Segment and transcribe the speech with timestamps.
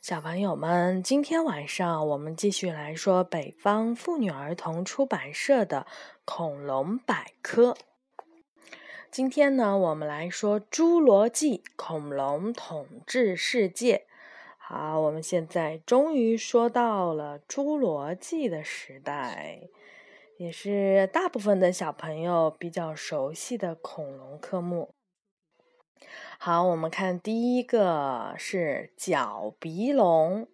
[0.00, 5.86] 小朋友们，今天晚上我们继续来说北方妇女儿童出版社的
[6.24, 7.72] 《恐龙百科》。
[9.10, 13.96] 今天呢，我们来说《侏罗纪恐龙统治世界》。
[14.56, 19.68] 好，我们现在终于说到了侏罗纪的时代，
[20.38, 24.94] 也是大部分的小朋友比较熟悉的恐龙科目。
[26.38, 30.48] 好，我们看第一个是角鼻龙。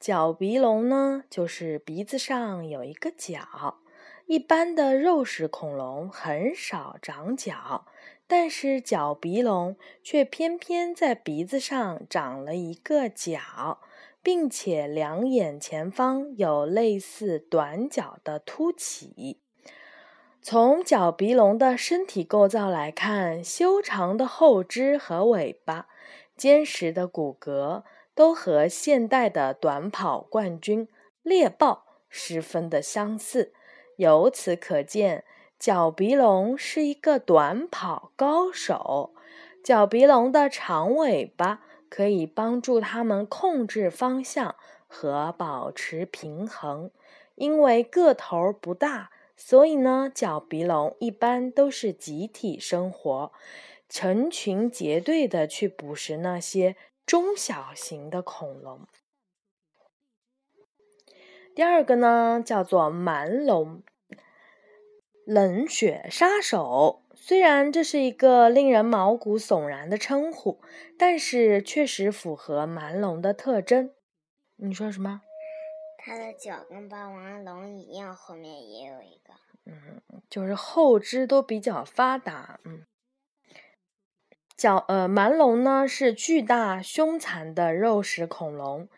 [0.00, 3.78] 角鼻龙呢，就是鼻子上有一个角。
[4.26, 7.86] 一般的肉食恐龙很少长角。
[8.30, 13.80] 但是角鼻龙却偏偏在鼻子上长了一个角，
[14.22, 19.40] 并且两眼前方有类似短角的凸起。
[20.50, 25.88] 从角鼻龙的身体构造来看，修长的后肢和尾巴、
[26.38, 27.82] 坚实的骨骼
[28.14, 30.88] 都和现代的短跑冠军
[31.22, 33.52] 猎豹十分的相似。
[33.96, 35.24] 由此可见。
[35.58, 39.12] 角鼻龙是一个短跑高手。
[39.62, 44.54] 角鼻龙的长尾巴可以帮助它们控制方向
[44.86, 46.90] 和保持平衡。
[47.34, 53.32] 因为个头不大，所以呢，角鼻龙一般都是集体生活，
[53.88, 56.74] 成群结队的去捕食那些
[57.06, 58.80] 中小型的恐龙。
[61.54, 63.82] 第二个呢，叫做蛮龙。
[65.24, 70.60] 冷血杀手，虽然这是一个令人毛骨悚然的称呼，
[70.98, 73.92] 但是确实符合蛮龙的特征。
[74.56, 75.20] 你说什么？
[76.08, 79.34] 它的脚跟霸王龙一样，后面也有一个。
[79.66, 80.00] 嗯，
[80.30, 82.58] 就是后肢都比较发达。
[82.64, 82.86] 嗯，
[84.56, 88.88] 角呃，蛮龙呢是巨大凶残的肉食恐龙，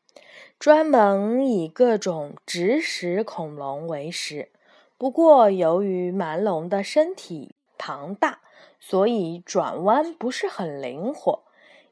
[0.57, 4.53] 专门以各种植食恐龙为食。
[4.97, 8.41] 不过，由于蛮龙的身体庞大，
[8.79, 11.43] 所以转弯不是很灵活。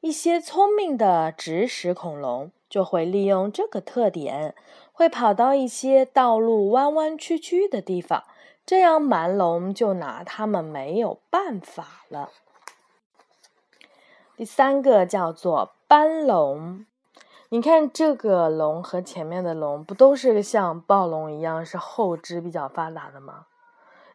[0.00, 4.54] 一些聪明的植食恐龙就会利用这个特点，
[4.98, 8.24] 会跑到一些道路弯弯曲曲的地方，
[8.66, 12.30] 这样蛮龙就拿它们没有办法了。
[14.36, 16.84] 第三个叫做斑龙。
[17.50, 23.46] 你看这个龙和前面的龙，不都是像暴龙一样是后肢比较发达的吗？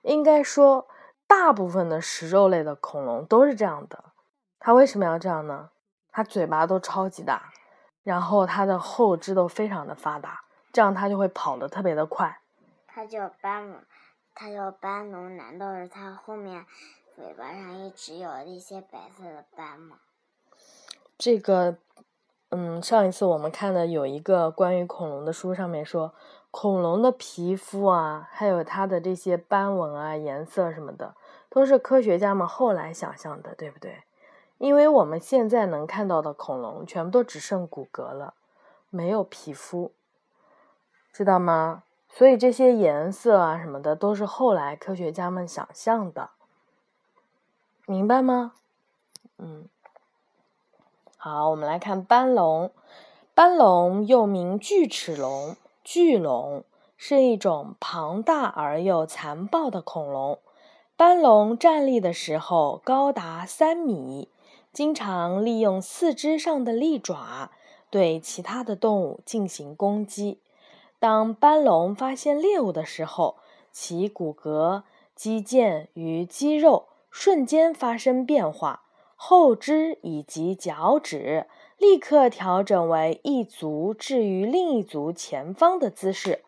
[0.01, 0.89] 应该说，
[1.25, 4.03] 大部分的食肉类的恐龙都是这样的。
[4.59, 5.69] 它为什么要这样呢？
[6.11, 7.53] 它嘴巴都超级大，
[8.03, 10.41] 然后它的后肢都非常的发达，
[10.73, 12.41] 这样它就会跑得特别的快。
[12.85, 13.79] 它叫斑龙，
[14.35, 16.65] 它叫斑龙，难道是它后面
[17.15, 19.99] 尾巴上一直有一些白色的斑吗？
[21.17, 21.77] 这个。
[22.55, 26.13] 嗯，上一次我们看的有一个关于恐龙的书，上面说
[26.51, 31.15] 恐龙的皮肤啊，还有它的这些斑纹啊、颜色什么的，
[31.49, 34.03] 都是科学家们后来想象的，对不对？
[34.59, 38.35] 因为我们现在能看到的恐龙全部都只剩骨骼了，
[38.91, 39.91] 没有皮肤，
[41.13, 41.83] 知道吗？
[42.09, 46.31] 所以这些颜色啊什么的都是后来科学家们想象的，
[47.85, 48.53] 明白吗？
[49.37, 49.69] 嗯。
[51.17, 52.71] 好，我们来看斑龙。
[53.35, 56.63] 斑龙又名巨齿龙、巨龙，
[56.97, 60.37] 是一种庞大而又残暴的恐龙。
[60.95, 64.29] 斑龙站立的时候高达三米，
[64.71, 67.51] 经常利用四肢上的利爪
[67.89, 70.39] 对其他的动物进行攻击。
[71.03, 73.35] 当斑龙发现猎物的时候，
[73.73, 74.83] 其骨骼、
[75.13, 78.83] 肌腱与肌肉瞬间发生变化。
[79.17, 81.45] 后肢以及脚趾
[81.77, 86.41] 立刻调整为一足置于另一足前方的姿势，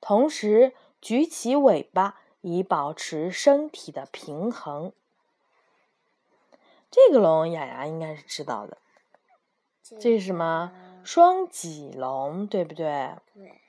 [0.00, 4.92] 同时举起尾巴以保持身体的平衡。
[6.90, 8.76] 这个龙，雅雅应该是知道的。
[10.00, 10.72] 这是什么？
[11.04, 13.10] 双脊龙，对不对？
[13.32, 13.60] 对。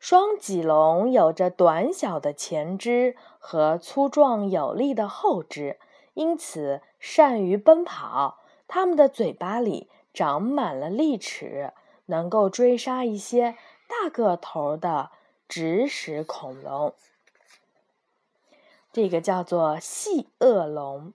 [0.00, 5.78] 双脊龙有着短小的前肢和粗壮有力的后肢。
[6.14, 8.38] 因此，善于奔跑。
[8.66, 11.72] 它们的嘴巴里长满了利齿，
[12.06, 13.56] 能够追杀一些
[13.86, 15.10] 大个头的
[15.46, 16.94] 直食恐龙。
[18.92, 21.12] 这个叫做细颚龙。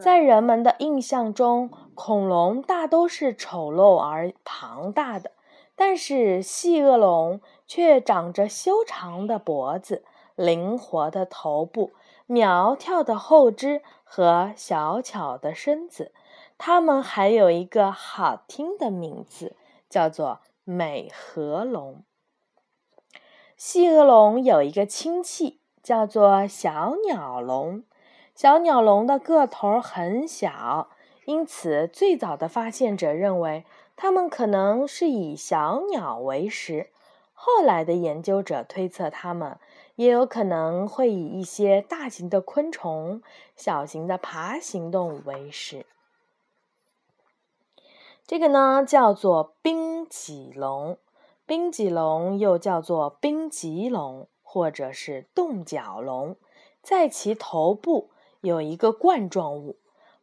[0.00, 5.30] 在人们的印象中，恐龙大都是丑陋而庞大的，
[5.84, 10.04] 但是细恶龙却长着修长的脖子、
[10.36, 11.90] 灵活的头部。
[12.26, 16.12] 苗条的后肢和小巧的身子，
[16.56, 19.56] 它们还有一个好听的名字，
[19.90, 22.04] 叫做美颌龙。
[23.56, 27.82] 细额龙有一个亲戚，叫做小鸟龙。
[28.36, 30.90] 小鸟龙的个头很小，
[31.24, 33.64] 因此最早的发现者认为
[34.02, 36.90] 它们可能是以小鸟为食。
[37.34, 39.60] 后来的研究者推测，它们
[39.94, 43.22] 也有可能会以一些大型的昆虫、
[43.54, 45.86] 小型的爬行动物为食。
[48.26, 50.98] 这个呢，叫做冰脊龙。
[51.46, 56.34] 冰脊龙又叫做冰棘龙，或者是冻角龙，
[56.82, 58.10] 在其头部
[58.40, 59.76] 有一个冠状物。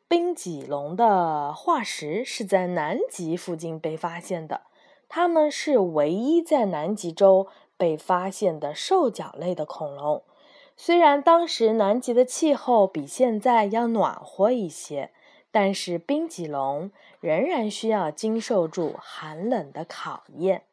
[0.09, 4.61] 冰脊龙的化石是在南极附近被发现的。
[5.07, 7.47] 它们是唯一在南极洲
[7.77, 10.23] 被发现的兽脚类的恐龙。
[10.75, 15.11] 虽然当时南极的气候比现在要暖和一些，
[15.51, 16.89] 但是冰脊龙
[17.19, 20.63] 仍然需要经受住寒冷的考验。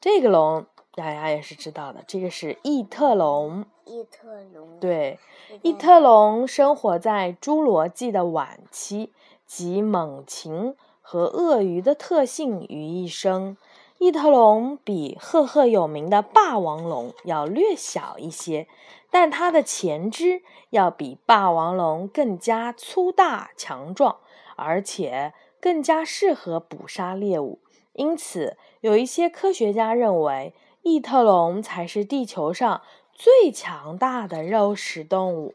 [0.00, 0.64] 这个龙
[0.94, 3.64] 大家也是知道的，这个是异特龙。
[3.84, 4.78] 异特龙。
[4.80, 5.18] 对，
[5.62, 9.12] 异特龙生活在侏罗纪的晚期，
[9.46, 10.76] 集猛禽。
[11.02, 13.56] 和鳄鱼的特性于一身，
[13.98, 18.68] 异特龙比赫赫有名的霸王龙要略小一些，
[19.10, 24.18] 但它的前肢要比霸王龙更加粗大强壮，
[24.54, 27.58] 而且更加适合捕杀猎物。
[27.94, 32.82] 因此，有一些科学家认为，异特龙才是地球上
[33.12, 35.54] 最强大的肉食动物。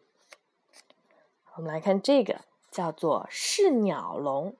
[1.55, 4.55] 我们来看这个，叫做视鸟龙。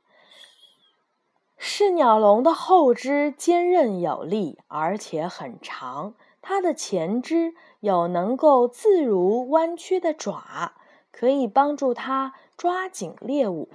[1.57, 6.15] 视鸟龙的后肢坚韧有力，而且很长。
[6.41, 10.73] 它的前肢有能够自如弯曲的爪，
[11.11, 13.69] 可以帮助它抓紧猎物。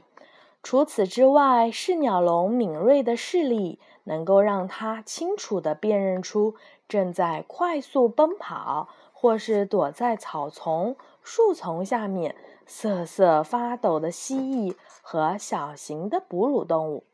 [0.62, 6.54] 除此之外，视鸟龙敏锐的视力能够让它清楚地辨认出
[6.90, 12.34] 正在快速奔跑或是躲在草丛、树丛下面
[12.66, 17.04] 瑟瑟发抖的蜥蜴和小型的哺乳动物。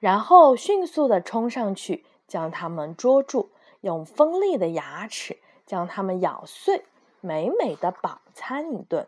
[0.00, 3.50] 然后迅速地冲上去，将它们捉住，
[3.82, 6.84] 用锋利的牙齿将它们咬碎，
[7.20, 9.06] 美美的饱餐一顿。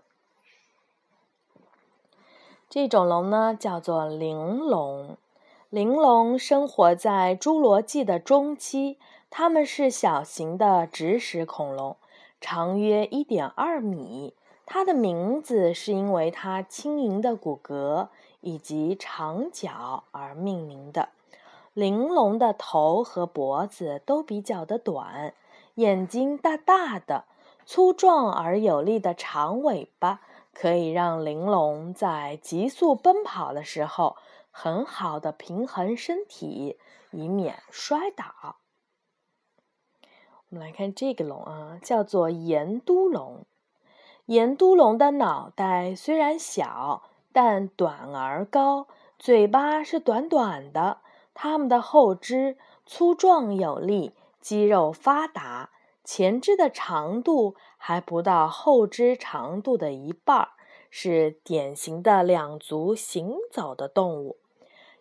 [2.68, 5.16] 这种龙呢，叫做玲龙。
[5.70, 8.98] 玲龙生活在侏罗纪的中期，
[9.34, 11.96] 它们是小型的植食恐龙，
[12.40, 14.34] 长约一点二米。
[14.67, 18.08] 它的名字是因为它轻盈的骨骼。
[18.44, 21.11] 以及长脚而命名的。
[21.75, 25.35] 玲珑的头和脖子都比较的短，
[25.76, 27.25] 眼睛大大的，
[27.64, 30.20] 粗壮而有力的长尾巴
[30.52, 34.17] 可以让玲珑在急速奔跑的时候
[34.50, 36.76] 很好的平衡身体，
[37.12, 38.56] 以免摔倒。
[40.52, 43.46] 我们来看这个龙啊，叫做盐都龙。
[44.26, 47.04] 盐都龙的脑袋虽然小。
[47.34, 48.87] 但短而高，
[49.19, 50.99] 嘴巴是短短的。
[51.32, 55.70] 它们的后肢粗壮有力，肌肉发达，
[56.04, 60.50] 前肢的长度还不到后肢长度的一半，
[60.90, 64.37] 是典型的两足行走的动物。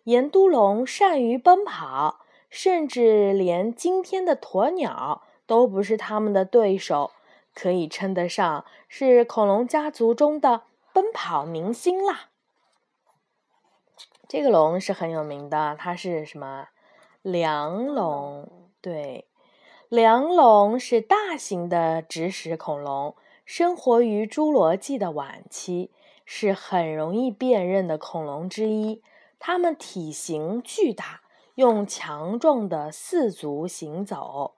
[0.04, 7.10] 岩都龙善于奔跑，甚至连今天的鸵鸟都不是他们的对手，
[7.54, 10.62] 可以称得上是恐龙家族中的。
[10.94, 12.28] 奔跑明星啦！
[14.28, 16.68] 这个龙是很有名的，它是什么？
[17.22, 18.68] 梁龙。
[18.82, 19.26] 对，
[19.88, 25.90] 梁龙是大型的植食恐龙，生活于侏罗纪的晚期，
[26.26, 29.02] 是很容易辨认的恐龙之一。
[29.38, 31.22] 它们体型巨大，
[31.54, 34.52] 用强壮的四足行走。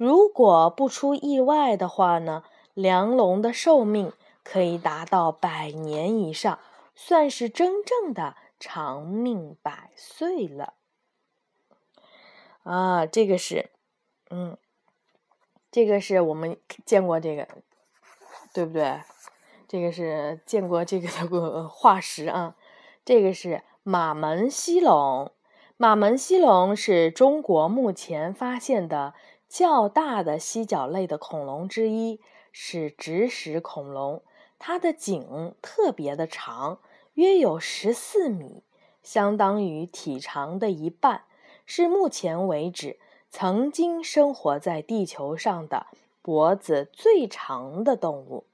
[0.00, 2.42] 如果不出意外的话呢，
[2.72, 4.10] 梁龙的寿命。
[4.42, 6.58] 可以达到百年以上，
[6.94, 10.72] 算是真正的长命百岁了。
[12.62, 13.70] 啊，这个是，
[14.30, 14.56] 嗯，
[15.70, 17.46] 这个是我们见过这个，
[18.52, 19.02] 对不对？
[19.68, 22.56] 这个是见过这个的 化石啊。
[23.04, 25.30] 这个是马门溪龙，
[25.82, 29.14] 马门溪龙是中国目前发现的
[29.48, 32.20] 较大的犀角类的恐龙之一，
[32.52, 34.22] 是植食恐龙。
[34.58, 36.80] 它的颈特别的长，
[37.14, 38.62] 约有十四米，
[39.02, 41.22] 相当于体长的一半，
[41.64, 42.98] 是目前为止
[43.30, 45.86] 曾经生活在地球上的
[46.20, 48.44] 脖子最长的动物。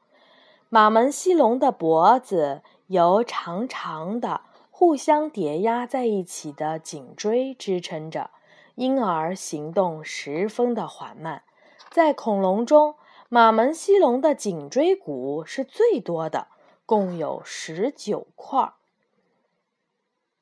[0.69, 4.43] 马门溪龙的脖子由长长的、
[4.79, 8.29] 互相叠压在一起的颈椎支撑着，
[8.75, 11.45] 因而行动十分的缓慢。
[11.89, 12.95] 在恐龙中，
[13.31, 16.49] 马门溪龙的颈椎骨是最多的，
[16.85, 18.75] 共有十九块。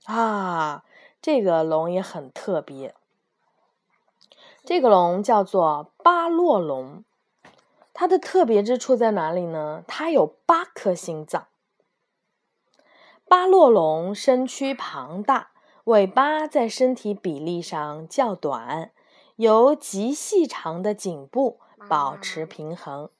[0.06, 0.84] 啊，
[1.22, 2.96] 这个龙也很特别。
[4.64, 7.04] 这个龙叫做巴洛龙，
[7.92, 9.84] 它的特别之处在哪里呢？
[9.86, 11.46] 它有八颗心脏。
[13.26, 15.50] 巴洛龙身躯庞大，
[15.84, 18.92] 尾巴在身体比例上较短，
[19.36, 23.10] 由极细长的颈部保持平衡。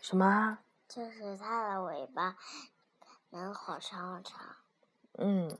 [0.00, 0.58] 什么？
[0.86, 2.36] 就是它的尾巴
[3.30, 4.38] 能好长好长。
[5.16, 5.56] 嗯，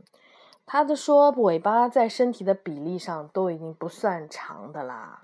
[0.67, 5.23] 他的说尾巴在身体的比例上都已经不算长的啦。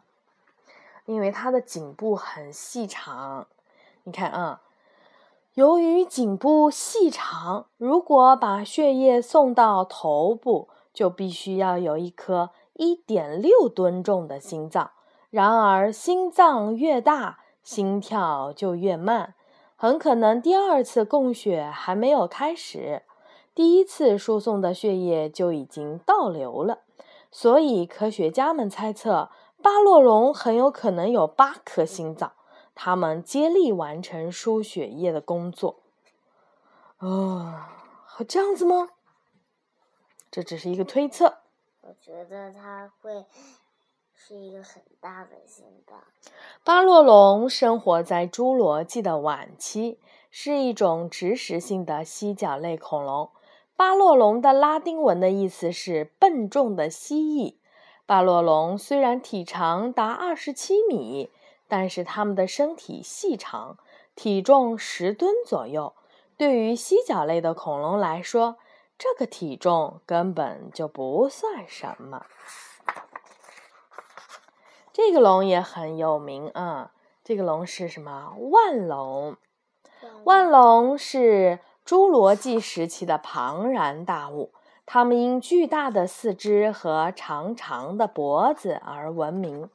[1.04, 3.46] 因为它的颈部很细长，
[4.04, 4.62] 你看啊，
[5.54, 14.92] 由于颈部细长，如果把血液送到头部，就必须要有一颗一点六吨重的心脏。
[15.30, 19.34] 然而，心脏越大，心跳就越慢，
[19.74, 23.02] 很可能第二次供血还没有开始，
[23.54, 26.78] 第一次输送的血液就已经倒流了。
[27.32, 29.30] 所以，科学家们猜测。
[29.62, 32.32] 巴洛龙很有可能有八颗心脏，
[32.82, 35.80] 它们接力完成输血液的工作。
[36.98, 37.66] 哦，
[38.26, 38.88] 这样子吗？
[40.30, 41.40] 这只是一个推测。
[41.82, 43.26] 我觉得它会
[44.14, 45.98] 是一个很大的心脏。
[46.64, 49.98] 巴洛龙生活在侏罗纪的晚期，
[50.30, 53.28] 是一种植食性的蜥脚类恐龙。
[53.76, 57.56] 巴洛龙的拉丁文的意思是笨重的蜥蜴。
[58.06, 61.30] 巴洛龙虽然体长达二十七米，
[61.70, 63.78] 但是它们的身体细长，
[64.16, 65.94] 体重十吨左右。
[66.36, 68.56] 对于蜥脚类的恐龙来说，
[68.98, 72.26] 这个体重根本就不算什么。
[74.92, 76.90] 这个龙也很有名啊，
[77.22, 78.34] 这个龙是什么？
[78.50, 79.36] 万龙。
[80.24, 84.52] 万龙是侏罗纪时期的庞然大物。
[84.84, 89.70] 它们因巨大的四肢和长长的脖子而闻名。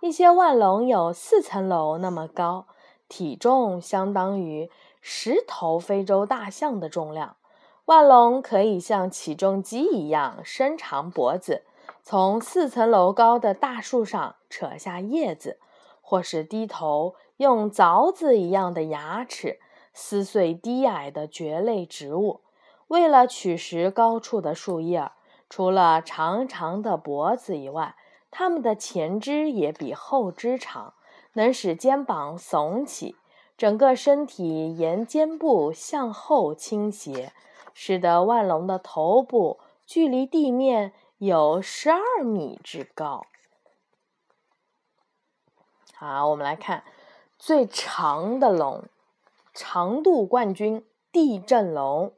[0.00, 2.66] 一些万龙有四层楼那么高，
[3.06, 4.70] 体重相当于
[5.02, 7.36] 十头非洲大象的重量。
[7.84, 11.64] 万龙可以像起重机一样伸长脖子，
[12.02, 15.58] 从四层楼高的大树上扯下叶子，
[16.00, 19.58] 或是低头用凿子一样的牙齿
[19.92, 22.40] 撕碎低矮的蕨类植物。
[22.88, 25.10] 为了取食高处的树叶，
[25.50, 27.96] 除了长长的脖子以外，
[28.30, 30.94] 它们的前肢也比后肢长，
[31.32, 33.16] 能使肩膀耸起，
[33.56, 37.32] 整个身体沿肩部向后倾斜，
[37.74, 43.26] 使得万龙的头部距离地面有十二米之高。
[45.94, 46.84] 好，我们来看
[47.38, 48.84] 最长的龙，
[49.52, 52.12] 长度冠军——地震龙。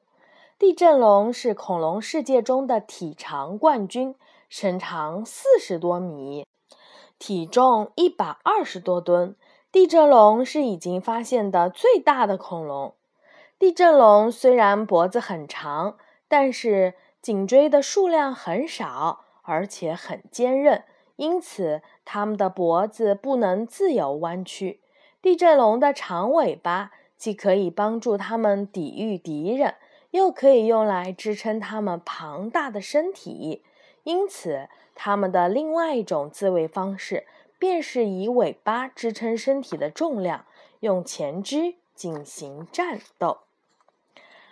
[0.58, 4.14] 地震龙是恐龙世界中的体长冠军，
[4.54, 6.46] 身长四十多米，
[7.18, 9.34] 体重一百二十多吨。
[9.72, 12.94] 地震龙是已经发现的最大的恐龙。
[13.58, 15.96] 地震龙虽然脖子很长，
[16.28, 16.92] 但是
[17.22, 20.84] 颈椎的数量很少，而且很坚韧，
[21.16, 24.82] 因此它们的脖子不能自由弯曲。
[25.22, 29.76] 地震龙的长尾巴既可以帮助它们抵御敌人。
[30.10, 33.64] 又可以用来支撑它们庞大的身体，
[34.04, 37.26] 因此它们的另外一种自卫方式
[37.58, 40.44] 便是以尾巴支撑身体的重量，
[40.80, 43.38] 用前肢进行战斗。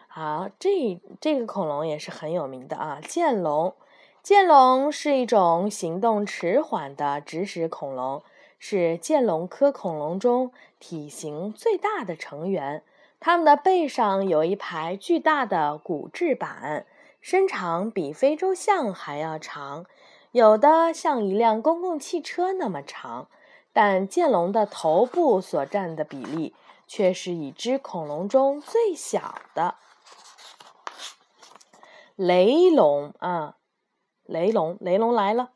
[0.06, 3.74] 好，这这个恐龙也是很有名的啊，剑龙。
[4.22, 8.22] 剑龙是一种行动迟缓的植食恐龙，
[8.58, 12.82] 是剑龙科恐龙中体型最大的成员。
[13.18, 16.86] 它们的背上有一排巨大的骨质板，
[17.20, 19.86] 身长比非洲象还要长，
[20.32, 23.28] 有的像一辆公共汽车那么长。
[23.72, 26.56] 但剑龙的头部所占的比例
[26.88, 29.76] 却是已知恐龙中最小的。
[32.16, 33.56] 雷龙啊，
[34.24, 35.52] 雷龙，雷龙来了！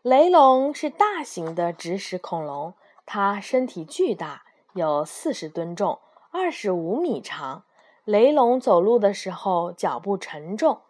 [0.00, 2.72] 雷龙是大型的植食恐龙，
[3.04, 5.98] 它身体巨大，有四十吨重。
[6.32, 7.64] 二十五米长，
[8.04, 10.80] 雷龙走路的时候脚步沉重，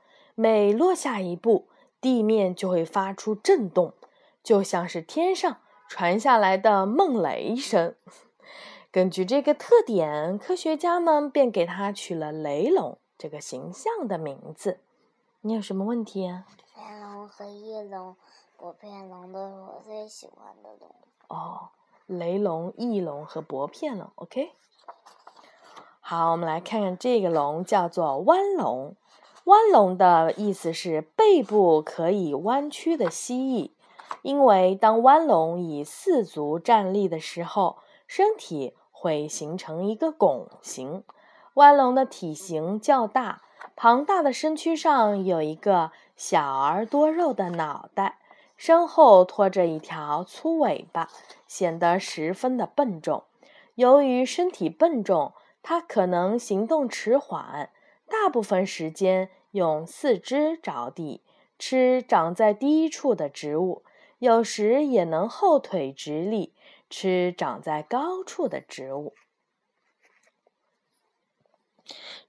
[0.43, 1.69] 每落下一步，
[2.01, 3.93] 地面就会发出震动，
[4.43, 7.95] 就像是天上传下来的梦雷声。
[8.91, 14.81] 根据这个特点，科学家们便给它取了“雷龙”这个形象的名字。
[15.43, 16.47] 你有什么问题啊？
[16.75, 18.17] 天龙和翼龙，
[18.57, 20.89] 薄片龙都是我最喜欢的龙。
[21.29, 21.69] 哦，
[22.07, 24.11] 雷龙、翼龙和薄片龙。
[24.15, 24.53] OK。
[26.01, 28.97] 好，我们来看看这个龙，叫做弯龙。
[29.51, 33.73] 弯龙的意思是背部可以弯曲的蜥蜴，
[34.23, 41.03] 因为当弯龙以四足站立的时候，身体会形成一个拱形。
[41.55, 43.43] 弯龙的体型较大，
[43.75, 48.19] 庞大的身躯上有一个小而多肉的脑袋，
[48.57, 51.09] 身后拖着一条粗尾巴，
[51.49, 53.25] 显得十分的笨重。
[53.75, 57.71] 由于身体笨重，它可能行动迟缓。
[58.09, 61.23] 大部分时间用四肢着地，
[61.59, 63.83] 吃长在低处的植物，
[64.19, 66.55] 有时也能后腿直立，
[66.89, 69.15] 吃长在高处的植物。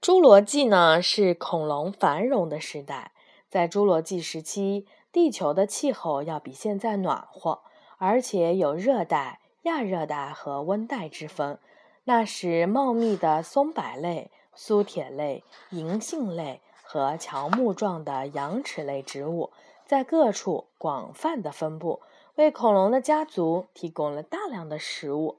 [0.00, 3.12] 侏罗纪呢是恐龙繁荣的时代，
[3.48, 7.62] 在侏罗纪时期，地球的气候要比现在暖和，
[7.98, 11.58] 而且有热带、亚热带和温带之分。
[12.04, 14.30] 那时，茂密的松柏类。
[14.54, 16.60] 苏铁类、银杏类
[16.92, 19.50] 和乔木状的羊齿类植物
[19.86, 22.02] 在各处广泛的分布，
[22.34, 25.38] 为恐龙的家族提供了大量的食物。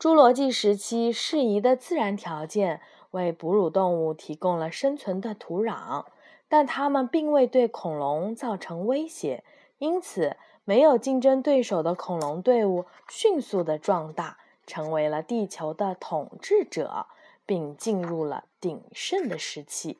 [0.00, 2.80] 侏罗纪时期适宜的自然条件
[3.10, 6.06] 为哺乳动物提供了生存的土壤，
[6.48, 9.44] 但它们并未对恐龙造成威胁，
[9.76, 17.04] 因此没有竞争对手的恐龙队伍迅速的壮大，成为了地球的统治者。
[17.46, 19.98] 并进入了鼎盛的时期。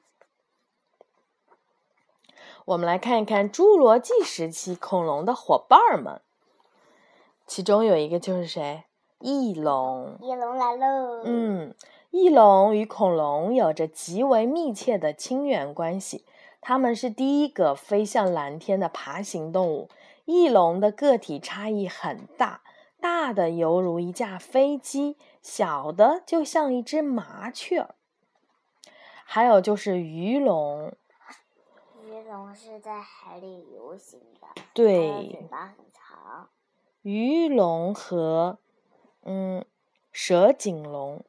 [2.66, 6.22] 我们来看一看侏罗纪时期恐龙的伙伴们，
[7.46, 8.84] 其中有一个就是谁？
[9.20, 10.16] 翼龙。
[10.22, 11.22] 翼龙来喽！
[11.24, 11.74] 嗯，
[12.10, 16.24] 翼龙与恐龙有着极为密切的亲缘关系。
[16.62, 19.90] 它们是第一个飞向蓝天的爬行动物。
[20.24, 22.62] 翼龙的个体差异很大。
[22.98, 27.88] 大的犹如一架飞机，小的就像一只麻雀。
[29.26, 30.94] 还有就是鱼龙，鱼
[32.28, 36.48] 龙是在海里游行的，对，嘴巴很长。
[37.02, 38.58] 鱼龙和
[39.22, 39.64] 嗯
[40.10, 41.24] 蛇颈龙，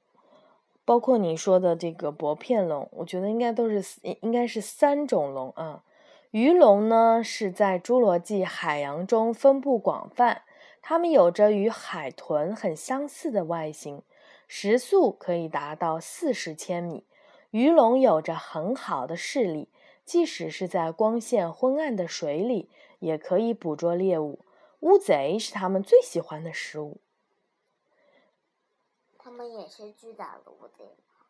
[0.85, 3.83] 包括你说的这个薄片龙，我觉得应该都是
[4.21, 5.83] 应该是三种龙啊。
[6.31, 10.43] 鱼龙呢是在侏罗纪海洋中分布广泛。
[10.81, 14.03] 它们有着与海豚很相似的外形，
[14.47, 17.05] 时速可以达到四十千米。
[17.49, 19.69] 鱼龙有着很好的视力，
[20.05, 24.39] 即使是在光线昏暗的水里，也可以捕捉猎物。
[24.81, 26.97] 乌贼是它们最喜欢的食物。
[29.17, 31.25] 它们也是巨大的乌贼吗？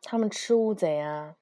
[0.00, 1.34] 它们吃乌贼啊。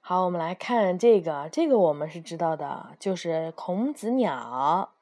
[0.00, 4.92] 好，我们来看这个，这个我们是知道的，就是孔子鸟。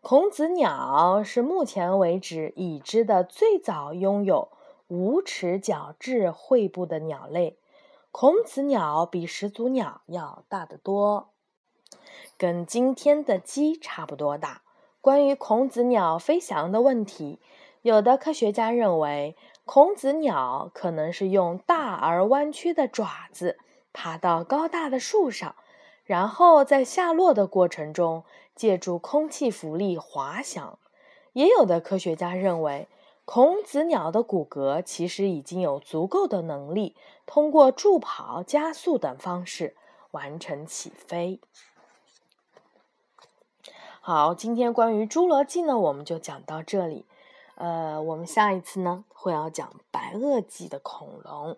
[0.00, 4.48] 孔子鸟是目前为止已知的最早拥有
[4.88, 7.56] 无齿角质喙部的鸟类。
[8.18, 11.34] 孔子鸟比始祖鸟要大得多，
[12.38, 14.62] 跟今天的鸡差不多大。
[15.02, 17.38] 关于孔子鸟飞翔的问题，
[17.82, 23.58] 有的科学家认为，孔子鸟可能是用大而弯曲的爪子
[23.92, 25.54] 爬到高大的树上。
[26.06, 28.24] 然后在下落的过程中，
[28.54, 30.78] 借助空气浮力滑翔。
[31.34, 32.88] 也有的科学家认为，
[33.26, 36.94] 孔子鸟的骨骼其实已经有足够的能力，
[37.26, 39.76] 通过助跑、加速等方式
[40.12, 41.40] 完成起飞。
[44.00, 47.04] 好，今天关于侏罗纪呢，我们就讲到这里。
[47.56, 51.56] 呃，我们下一次呢会要讲白垩纪的恐龙。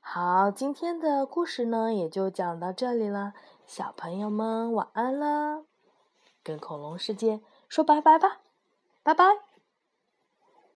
[0.00, 3.34] 好，今天的故事呢也就讲到这里了。
[3.66, 5.64] 小朋友们晚安啦，
[6.42, 8.38] 跟恐龙世界说拜拜吧，
[9.02, 9.24] 拜拜。